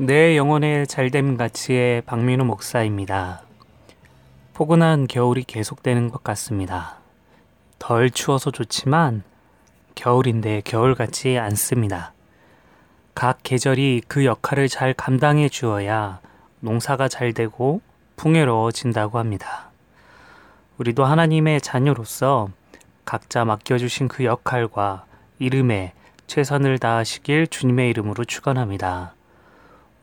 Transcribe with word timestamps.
내 0.00 0.36
영혼의 0.36 0.86
잘됨 0.86 1.36
가치의 1.36 2.02
박민우 2.02 2.44
목사입니다. 2.44 3.42
포근한 4.54 5.08
겨울이 5.08 5.42
계속되는 5.42 6.10
것 6.10 6.22
같습니다. 6.22 6.98
덜 7.80 8.08
추워서 8.08 8.52
좋지만 8.52 9.24
겨울인데 9.96 10.62
겨울 10.64 10.94
같지 10.94 11.36
않습니다. 11.36 12.12
각 13.16 13.40
계절이 13.42 14.02
그 14.06 14.24
역할을 14.24 14.68
잘 14.68 14.94
감당해 14.94 15.48
주어야 15.48 16.20
농사가 16.60 17.08
잘 17.08 17.32
되고 17.32 17.80
풍요로워진다고 18.14 19.18
합니다. 19.18 19.72
우리도 20.76 21.04
하나님의 21.04 21.60
자녀로서 21.60 22.50
각자 23.04 23.44
맡겨주신 23.44 24.06
그 24.06 24.24
역할과 24.24 25.06
이름에 25.40 25.92
최선을 26.28 26.78
다하시길 26.78 27.48
주님의 27.48 27.90
이름으로 27.90 28.24
축원합니다. 28.24 29.17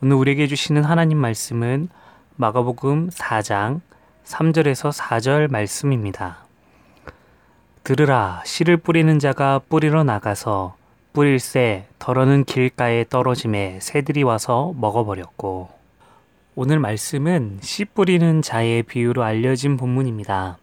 오늘 0.03 0.17
우리에게 0.17 0.47
주시는 0.47 0.83
하나님 0.83 1.17
말씀은 1.19 1.87
마가복음 2.35 3.11
4장 3.11 3.79
3절에서 4.25 4.91
4절 4.91 5.49
말씀입니다. 5.49 6.39
들으라 7.83 8.41
씨를 8.45 8.75
뿌리는 8.75 9.17
자가 9.19 9.61
뿌리러 9.69 10.03
나가서 10.03 10.75
뿌릴새 11.13 11.85
덜어는 11.97 12.43
길가에 12.43 13.05
떨어짐에 13.09 13.79
새들이 13.81 14.23
와서 14.23 14.73
먹어버렸고 14.75 15.69
오늘 16.55 16.79
말씀은 16.79 17.59
씨 17.61 17.85
뿌리는 17.85 18.41
자의 18.41 18.83
비유로 18.83 19.23
알려진 19.23 19.77
본문입니다. 19.77 20.57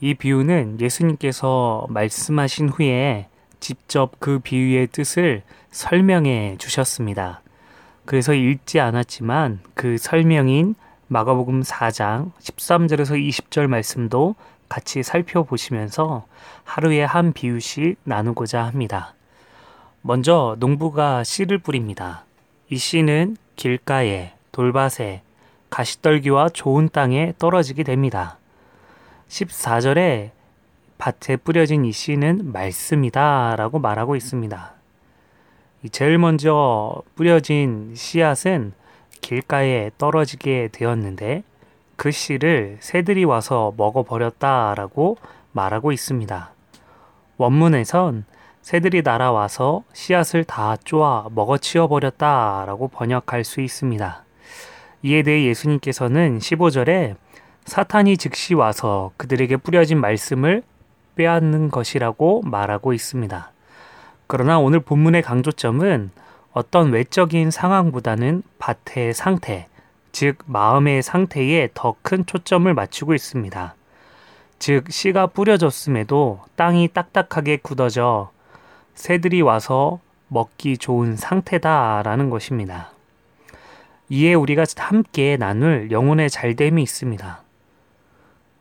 이 0.00 0.14
비유는 0.14 0.80
예수님께서 0.80 1.86
말씀하신 1.90 2.68
후에 2.68 3.26
직접 3.58 4.12
그 4.20 4.38
비유의 4.38 4.88
뜻을 4.88 5.42
설명해 5.72 6.56
주셨습니다. 6.58 7.40
그래서 8.04 8.34
읽지 8.34 8.80
않았지만 8.80 9.60
그 9.74 9.98
설명인 9.98 10.74
마가복음 11.08 11.62
4장 11.62 12.32
13절에서 12.40 13.18
20절 13.28 13.66
말씀도 13.66 14.34
같이 14.68 15.02
살펴보시면서 15.02 16.26
하루에 16.64 17.04
한 17.04 17.32
비유씩 17.32 17.98
나누고자 18.04 18.64
합니다. 18.64 19.14
먼저 20.02 20.56
농부가 20.58 21.24
씨를 21.24 21.58
뿌립니다. 21.58 22.24
이 22.68 22.76
씨는 22.76 23.36
길가에, 23.56 24.34
돌밭에, 24.52 25.22
가시떨기와 25.70 26.50
좋은 26.50 26.88
땅에 26.88 27.32
떨어지게 27.38 27.84
됩니다. 27.84 28.38
14절에 29.28 30.30
밭에 30.98 31.36
뿌려진 31.36 31.84
이 31.84 31.92
씨는 31.92 32.52
말씀이다 32.52 33.56
라고 33.56 33.78
말하고 33.78 34.16
있습니다. 34.16 34.74
제일 35.90 36.18
먼저 36.18 37.02
뿌려진 37.14 37.94
씨앗은 37.94 38.72
길가에 39.20 39.90
떨어지게 39.98 40.70
되었는데 40.72 41.42
그 41.96 42.10
씨를 42.10 42.78
새들이 42.80 43.24
와서 43.24 43.72
먹어버렸다라고 43.76 45.18
말하고 45.52 45.92
있습니다. 45.92 46.52
원문에선 47.36 48.24
새들이 48.62 49.02
날아와서 49.02 49.84
씨앗을 49.92 50.44
다 50.44 50.76
쪼아 50.84 51.28
먹어치워 51.34 51.88
버렸다라고 51.88 52.88
번역할 52.88 53.44
수 53.44 53.60
있습니다. 53.60 54.24
이에 55.02 55.22
대해 55.22 55.44
예수님께서는 55.44 56.38
15절에 56.38 57.16
사탄이 57.66 58.16
즉시 58.16 58.54
와서 58.54 59.12
그들에게 59.18 59.58
뿌려진 59.58 60.00
말씀을 60.00 60.62
빼앗는 61.14 61.70
것이라고 61.70 62.42
말하고 62.42 62.94
있습니다. 62.94 63.52
그러나 64.26 64.58
오늘 64.58 64.80
본문의 64.80 65.22
강조점은 65.22 66.10
어떤 66.52 66.92
외적인 66.92 67.50
상황보다는 67.50 68.42
밭의 68.58 69.12
상태, 69.14 69.66
즉 70.12 70.38
마음의 70.46 71.02
상태에 71.02 71.68
더 71.74 71.96
큰 72.02 72.24
초점을 72.24 72.72
맞추고 72.72 73.14
있습니다. 73.14 73.74
즉 74.58 74.90
씨가 74.90 75.26
뿌려졌음에도 75.26 76.40
땅이 76.56 76.88
딱딱하게 76.94 77.58
굳어져 77.58 78.30
새들이 78.94 79.42
와서 79.42 80.00
먹기 80.28 80.78
좋은 80.78 81.16
상태다라는 81.16 82.30
것입니다. 82.30 82.90
이에 84.08 84.34
우리가 84.34 84.64
함께 84.78 85.36
나눌 85.36 85.90
영혼의 85.90 86.30
잘됨이 86.30 86.82
있습니다. 86.82 87.42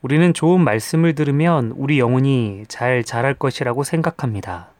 우리는 0.01 0.33
좋은 0.33 0.61
말씀을 0.61 1.15
들으면 1.15 1.71
우리 1.77 1.99
영혼이 1.99 2.65
잘 2.67 3.03
자랄 3.03 3.35
것이라고 3.35 3.83
생각합니다. 3.83 4.72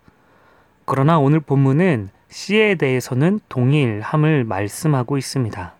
그러나 0.85 1.19
오늘 1.19 1.39
본문은 1.39 2.09
씨에 2.29 2.75
대해서는 2.75 3.39
동일함을 3.47 4.43
말씀하고 4.43 5.17
있습니다. 5.17 5.73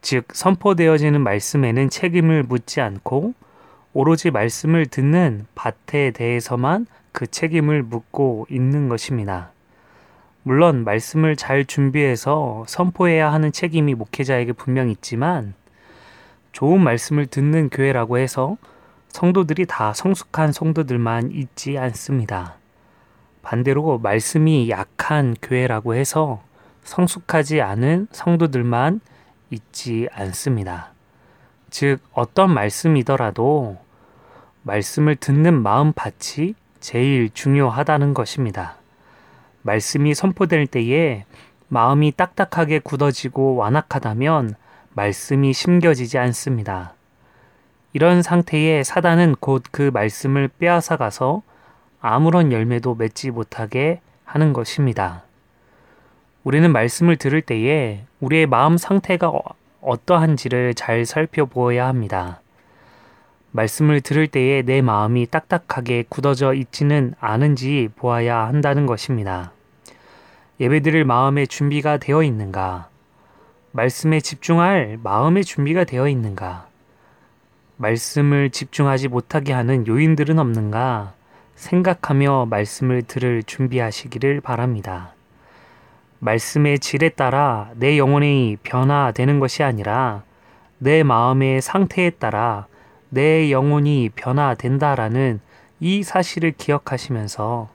즉, 0.00 0.26
선포되어지는 0.32 1.20
말씀에는 1.20 1.88
책임을 1.90 2.42
묻지 2.42 2.80
않고 2.80 3.34
오로지 3.92 4.30
말씀을 4.30 4.86
듣는 4.86 5.46
밭에 5.54 6.10
대해서만 6.12 6.86
그 7.12 7.26
책임을 7.26 7.82
묻고 7.82 8.46
있는 8.50 8.88
것입니다. 8.88 9.50
물론 10.42 10.84
말씀을 10.84 11.36
잘 11.36 11.64
준비해서 11.64 12.64
선포해야 12.68 13.32
하는 13.32 13.50
책임이 13.50 13.94
목회자에게 13.94 14.52
분명 14.52 14.88
있지만 14.90 15.54
좋은 16.52 16.82
말씀을 16.82 17.26
듣는 17.26 17.70
교회라고 17.70 18.18
해서 18.18 18.56
성도들이 19.08 19.66
다 19.66 19.92
성숙한 19.92 20.52
성도들만 20.52 21.32
있지 21.32 21.78
않습니다. 21.78 22.56
반대로 23.48 23.98
말씀이 23.98 24.68
약한 24.68 25.34
교회라고 25.40 25.94
해서 25.94 26.42
성숙하지 26.84 27.62
않은 27.62 28.08
성도들만 28.12 29.00
있지 29.48 30.06
않습니다. 30.12 30.92
즉, 31.70 32.00
어떤 32.12 32.52
말씀이더라도 32.52 33.78
말씀을 34.64 35.16
듣는 35.16 35.62
마음 35.62 35.94
밭이 35.94 36.56
제일 36.80 37.30
중요하다는 37.32 38.12
것입니다. 38.12 38.76
말씀이 39.62 40.12
선포될 40.12 40.66
때에 40.66 41.24
마음이 41.68 42.12
딱딱하게 42.18 42.80
굳어지고 42.80 43.54
완악하다면 43.54 44.56
말씀이 44.90 45.54
심겨지지 45.54 46.18
않습니다. 46.18 46.92
이런 47.94 48.20
상태에 48.20 48.84
사단은 48.84 49.36
곧 49.40 49.62
그 49.70 49.90
말씀을 49.90 50.48
빼앗아 50.48 50.98
가서 50.98 51.40
아무런 52.00 52.52
열매도 52.52 52.94
맺지 52.94 53.30
못하게 53.30 54.00
하는 54.24 54.52
것입니다. 54.52 55.24
우리는 56.44 56.70
말씀을 56.70 57.16
들을 57.16 57.42
때에 57.42 58.04
우리의 58.20 58.46
마음 58.46 58.76
상태가 58.76 59.28
어, 59.28 59.42
어떠한지를 59.80 60.74
잘 60.74 61.04
살펴보아야 61.04 61.86
합니다. 61.86 62.40
말씀을 63.50 64.00
들을 64.00 64.26
때에 64.26 64.62
내 64.62 64.82
마음이 64.82 65.26
딱딱하게 65.26 66.04
굳어져 66.08 66.54
있지는 66.54 67.14
않은지 67.18 67.88
보아야 67.96 68.46
한다는 68.46 68.86
것입니다. 68.86 69.52
예배드릴 70.60 71.04
마음의 71.04 71.48
준비가 71.48 71.96
되어 71.96 72.22
있는가? 72.22 72.88
말씀에 73.72 74.20
집중할 74.20 74.98
마음의 75.02 75.44
준비가 75.44 75.84
되어 75.84 76.08
있는가? 76.08 76.66
말씀을 77.76 78.50
집중하지 78.50 79.08
못하게 79.08 79.52
하는 79.52 79.86
요인들은 79.86 80.38
없는가? 80.38 81.14
생각하며 81.58 82.46
말씀을 82.46 83.02
들을 83.02 83.42
준비하시기를 83.42 84.40
바랍니다. 84.40 85.12
말씀의 86.20 86.78
질에 86.78 87.08
따라 87.10 87.70
내 87.74 87.98
영혼이 87.98 88.58
변화되는 88.62 89.40
것이 89.40 89.64
아니라 89.64 90.22
내 90.78 91.02
마음의 91.02 91.60
상태에 91.60 92.10
따라 92.10 92.66
내 93.08 93.50
영혼이 93.50 94.10
변화된다라는 94.14 95.40
이 95.80 96.02
사실을 96.04 96.52
기억하시면서 96.52 97.68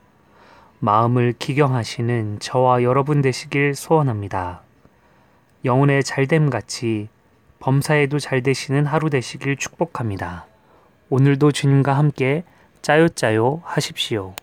마음을 0.80 1.34
기경하시는 1.38 2.38
저와 2.40 2.82
여러분 2.82 3.20
되시길 3.20 3.74
소원합니다. 3.74 4.62
영혼의 5.64 6.04
잘됨 6.04 6.50
같이 6.50 7.08
범사에도 7.60 8.18
잘 8.18 8.42
되시는 8.42 8.86
하루 8.86 9.10
되시길 9.10 9.56
축복합니다. 9.56 10.46
오늘도 11.10 11.52
주님과 11.52 11.96
함께 11.96 12.44
짜요짜요 12.84 13.62
하십시오. 13.64 14.34